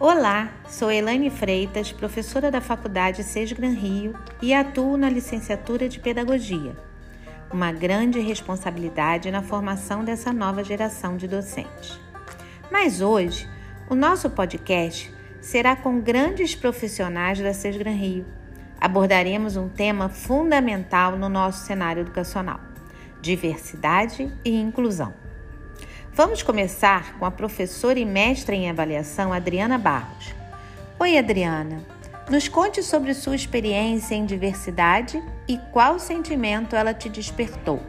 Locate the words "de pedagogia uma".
5.88-7.72